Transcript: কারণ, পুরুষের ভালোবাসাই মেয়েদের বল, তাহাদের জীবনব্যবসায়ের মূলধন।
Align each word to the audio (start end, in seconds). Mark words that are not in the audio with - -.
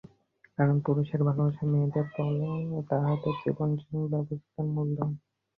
কারণ, 0.57 0.75
পুরুষের 0.79 1.21
ভালোবাসাই 1.23 1.67
মেয়েদের 1.67 2.05
বল, 2.13 2.37
তাহাদের 2.89 3.33
জীবনব্যবসায়ের 3.41 4.67
মূলধন। 4.67 5.11